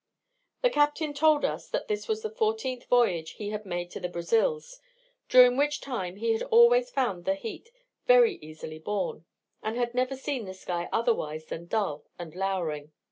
The 0.63 0.71
captain 0.71 1.13
told 1.13 1.45
us 1.45 1.69
that 1.69 1.87
this 1.87 2.07
was 2.07 2.23
the 2.23 2.31
fourteenth 2.33 2.85
voyage 2.87 3.33
he 3.33 3.49
had 3.49 3.67
made 3.67 3.91
to 3.91 3.99
the 3.99 4.09
Brazils, 4.09 4.79
during 5.29 5.55
which 5.57 5.79
time 5.79 6.15
he 6.15 6.33
had 6.33 6.41
always 6.41 6.89
found 6.89 7.23
the 7.25 7.35
heat 7.35 7.69
very 8.07 8.37
easily 8.37 8.79
borne, 8.79 9.25
and 9.61 9.77
had 9.77 9.93
never 9.93 10.15
seen 10.17 10.45
the 10.45 10.55
sky 10.55 10.89
otherwise 10.91 11.45
than 11.45 11.67
dull 11.67 12.05
and 12.17 12.33
lowering. 12.33 12.91